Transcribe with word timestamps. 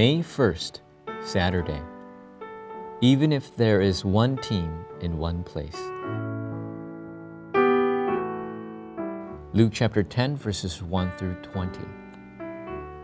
May 0.00 0.20
1st, 0.20 0.80
Saturday. 1.22 1.82
Even 3.02 3.32
if 3.32 3.54
there 3.54 3.82
is 3.82 4.02
one 4.02 4.38
team 4.38 4.72
in 5.02 5.18
one 5.18 5.44
place. 5.44 5.76
Luke 9.52 9.72
chapter 9.74 10.02
10, 10.02 10.38
verses 10.38 10.82
1 10.82 11.12
through 11.18 11.34
20. 11.42 11.80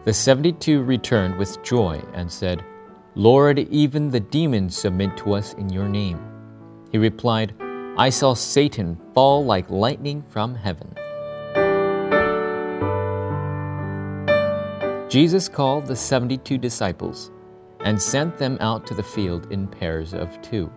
The 0.07 0.15
72 0.15 0.83
returned 0.85 1.37
with 1.37 1.63
joy 1.63 2.03
and 2.15 2.33
said, 2.33 2.65
Lord, 3.15 3.59
even 3.59 4.09
the 4.09 4.21
demons 4.21 4.75
submit 4.75 5.19
to 5.19 5.35
us 5.35 5.53
in 5.53 5.69
your 5.69 5.91
name. 5.91 6.19
He 6.93 6.97
replied, 6.97 7.53
I 7.99 8.09
saw 8.09 8.33
Satan 8.33 8.99
fall 9.13 9.45
like 9.45 9.69
lightning 9.69 10.25
from 10.31 10.55
heaven. 10.55 10.95
Jesus 15.09 15.49
called 15.49 15.87
the 15.87 15.95
72 15.95 16.59
disciples 16.59 17.31
and 17.81 18.01
sent 18.01 18.37
them 18.37 18.59
out 18.61 18.85
to 18.89 18.95
the 18.95 19.05
field 19.05 19.53
in 19.53 19.69
pairs 19.69 20.13
of 20.13 20.43
two. 20.43 20.69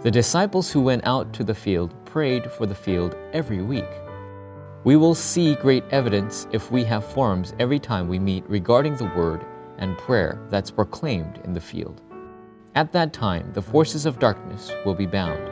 The 0.00 0.10
disciples 0.10 0.72
who 0.72 0.80
went 0.80 1.06
out 1.06 1.34
to 1.34 1.44
the 1.44 1.54
field 1.54 1.94
prayed 2.06 2.50
for 2.50 2.64
the 2.64 2.74
field 2.74 3.14
every 3.34 3.60
week. 3.60 3.88
We 4.84 4.96
will 4.96 5.14
see 5.14 5.54
great 5.56 5.84
evidence 5.90 6.46
if 6.50 6.70
we 6.70 6.82
have 6.84 7.04
forums 7.12 7.52
every 7.58 7.78
time 7.78 8.08
we 8.08 8.18
meet 8.18 8.48
regarding 8.48 8.96
the 8.96 9.12
word 9.14 9.44
and 9.76 9.98
prayer 9.98 10.40
that's 10.48 10.70
proclaimed 10.70 11.42
in 11.44 11.52
the 11.52 11.60
field. 11.60 12.00
At 12.74 12.90
that 12.92 13.12
time, 13.12 13.52
the 13.52 13.60
forces 13.60 14.06
of 14.06 14.18
darkness 14.18 14.72
will 14.86 14.94
be 14.94 15.06
bound. 15.06 15.50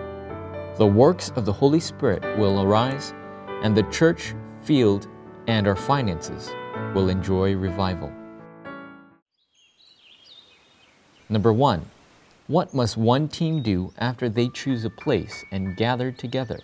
The 0.78 0.86
works 0.86 1.32
of 1.36 1.44
the 1.44 1.52
Holy 1.52 1.80
Spirit 1.80 2.22
will 2.38 2.62
arise, 2.62 3.12
and 3.62 3.76
the 3.76 3.82
church, 3.90 4.34
field, 4.62 5.06
and 5.46 5.68
our 5.68 5.76
finances 5.76 6.50
will 6.94 7.08
enjoy 7.08 7.54
revival. 7.54 8.12
Number 11.28 11.52
one, 11.52 11.86
what 12.48 12.74
must 12.74 12.96
one 12.96 13.28
team 13.28 13.62
do 13.62 13.92
after 13.98 14.28
they 14.28 14.48
choose 14.48 14.84
a 14.84 14.90
place 14.90 15.44
and 15.52 15.76
gather 15.76 16.10
together? 16.10 16.58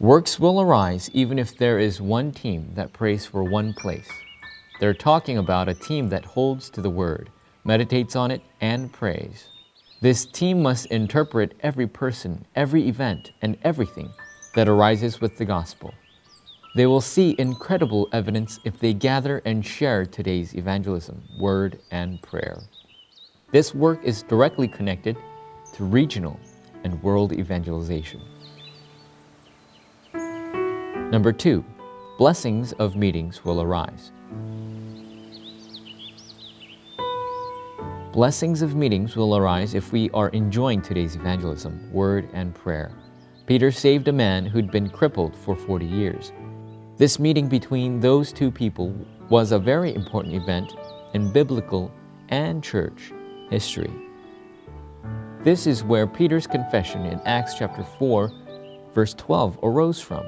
Works 0.00 0.38
will 0.38 0.60
arise 0.60 1.08
even 1.14 1.38
if 1.38 1.56
there 1.56 1.78
is 1.78 2.00
one 2.00 2.32
team 2.32 2.72
that 2.74 2.92
prays 2.92 3.24
for 3.24 3.44
one 3.44 3.72
place. 3.72 4.10
They're 4.78 4.92
talking 4.92 5.38
about 5.38 5.68
a 5.68 5.74
team 5.74 6.08
that 6.10 6.24
holds 6.24 6.68
to 6.70 6.82
the 6.82 6.90
word, 6.90 7.30
meditates 7.64 8.14
on 8.14 8.30
it, 8.30 8.42
and 8.60 8.92
prays. 8.92 9.46
This 10.02 10.26
team 10.26 10.62
must 10.62 10.86
interpret 10.86 11.54
every 11.60 11.86
person, 11.86 12.44
every 12.54 12.88
event, 12.88 13.30
and 13.40 13.56
everything 13.62 14.10
that 14.54 14.68
arises 14.68 15.20
with 15.20 15.38
the 15.38 15.44
gospel. 15.46 15.94
They 16.76 16.84
will 16.84 17.00
see 17.00 17.34
incredible 17.38 18.06
evidence 18.12 18.60
if 18.64 18.78
they 18.78 18.92
gather 18.92 19.40
and 19.46 19.64
share 19.64 20.04
today's 20.04 20.54
evangelism, 20.54 21.22
word, 21.38 21.78
and 21.90 22.20
prayer. 22.20 22.58
This 23.50 23.74
work 23.74 24.04
is 24.04 24.22
directly 24.24 24.68
connected 24.68 25.16
to 25.72 25.84
regional 25.84 26.38
and 26.84 27.02
world 27.02 27.32
evangelization. 27.32 28.20
Number 30.12 31.32
two, 31.32 31.64
blessings 32.18 32.74
of 32.74 32.94
meetings 32.94 33.42
will 33.42 33.62
arise. 33.62 34.12
Blessings 38.12 38.60
of 38.60 38.74
meetings 38.74 39.16
will 39.16 39.34
arise 39.34 39.72
if 39.72 39.92
we 39.92 40.10
are 40.10 40.28
enjoying 40.28 40.82
today's 40.82 41.16
evangelism, 41.16 41.90
word, 41.90 42.28
and 42.34 42.54
prayer. 42.54 42.92
Peter 43.46 43.70
saved 43.70 44.08
a 44.08 44.12
man 44.12 44.44
who'd 44.44 44.70
been 44.70 44.90
crippled 44.90 45.34
for 45.34 45.56
40 45.56 45.86
years. 45.86 46.32
This 46.98 47.18
meeting 47.18 47.46
between 47.46 48.00
those 48.00 48.32
two 48.32 48.50
people 48.50 48.94
was 49.28 49.52
a 49.52 49.58
very 49.58 49.94
important 49.94 50.34
event 50.34 50.74
in 51.12 51.30
biblical 51.30 51.92
and 52.30 52.64
church 52.64 53.12
history. 53.50 53.92
This 55.42 55.66
is 55.66 55.84
where 55.84 56.06
Peter's 56.06 56.46
confession 56.46 57.04
in 57.04 57.20
Acts 57.26 57.52
chapter 57.52 57.84
4, 57.84 58.32
verse 58.94 59.12
12 59.12 59.58
arose 59.62 60.00
from. 60.00 60.24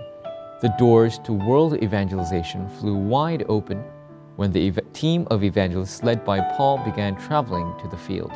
The 0.60 0.74
doors 0.78 1.18
to 1.20 1.32
world 1.32 1.82
evangelization 1.82 2.68
flew 2.68 2.96
wide 2.96 3.46
open 3.48 3.82
when 4.36 4.52
the 4.52 4.68
ev- 4.68 4.92
team 4.92 5.26
of 5.30 5.42
evangelists 5.42 6.02
led 6.02 6.22
by 6.22 6.38
Paul 6.54 6.84
began 6.84 7.16
traveling 7.16 7.72
to 7.80 7.88
the 7.88 7.96
field. 7.96 8.32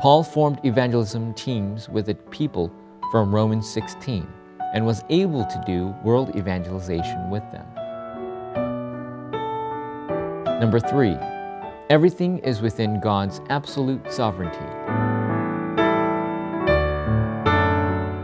Paul 0.00 0.24
formed 0.24 0.58
evangelism 0.64 1.32
teams 1.34 1.88
with 1.88 2.06
the 2.06 2.16
people 2.16 2.72
from 3.12 3.32
Romans 3.32 3.70
16 3.70 4.26
and 4.74 4.84
was 4.84 5.04
able 5.08 5.44
to 5.46 5.62
do 5.64 5.94
world 6.02 6.36
evangelization 6.36 7.30
with 7.30 7.44
them. 7.52 7.66
Number 10.60 10.80
three, 10.80 11.16
everything 11.90 12.38
is 12.40 12.60
within 12.60 13.00
God's 13.00 13.40
absolute 13.48 14.12
sovereignty. 14.12 14.58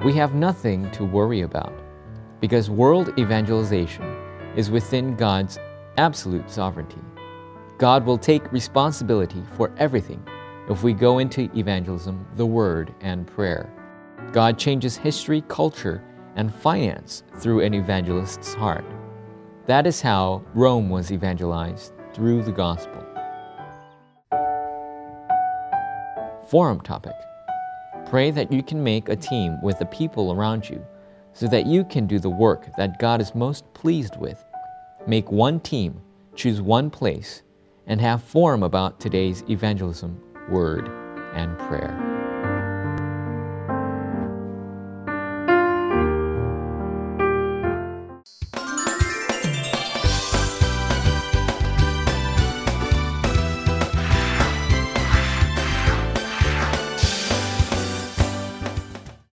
We 0.04 0.12
have 0.14 0.34
nothing 0.34 0.90
to 0.92 1.04
worry 1.04 1.42
about 1.42 1.72
because 2.40 2.68
world 2.68 3.16
evangelization 3.18 4.04
is 4.56 4.70
within 4.70 5.14
God's 5.14 5.58
absolute 5.98 6.50
sovereignty. 6.50 7.00
God 7.78 8.04
will 8.04 8.18
take 8.18 8.50
responsibility 8.50 9.42
for 9.56 9.72
everything 9.76 10.26
if 10.68 10.82
we 10.82 10.94
go 10.94 11.18
into 11.18 11.50
evangelism, 11.56 12.26
the 12.36 12.46
Word, 12.46 12.94
and 13.00 13.26
prayer. 13.26 13.72
God 14.32 14.58
changes 14.58 14.96
history, 14.96 15.42
culture, 15.48 16.02
and 16.40 16.52
finance 16.54 17.22
through 17.36 17.60
an 17.60 17.74
evangelist's 17.74 18.54
heart. 18.54 18.84
That 19.66 19.86
is 19.86 20.00
how 20.00 20.42
Rome 20.54 20.88
was 20.88 21.12
evangelized 21.12 21.92
through 22.14 22.42
the 22.42 22.50
gospel. 22.50 23.04
Forum 26.48 26.80
topic 26.80 27.14
Pray 28.06 28.32
that 28.32 28.50
you 28.50 28.62
can 28.62 28.82
make 28.82 29.08
a 29.08 29.14
team 29.14 29.60
with 29.62 29.78
the 29.78 29.86
people 29.86 30.32
around 30.32 30.68
you 30.68 30.84
so 31.32 31.46
that 31.46 31.66
you 31.66 31.84
can 31.84 32.08
do 32.08 32.18
the 32.18 32.28
work 32.28 32.74
that 32.76 32.98
God 32.98 33.20
is 33.20 33.36
most 33.36 33.72
pleased 33.72 34.16
with. 34.16 34.44
Make 35.06 35.30
one 35.30 35.60
team, 35.60 36.00
choose 36.34 36.60
one 36.60 36.90
place, 36.90 37.42
and 37.86 38.00
have 38.00 38.22
forum 38.22 38.64
about 38.64 38.98
today's 38.98 39.44
evangelism, 39.48 40.20
word, 40.50 40.88
and 41.34 41.56
prayer. 41.58 42.19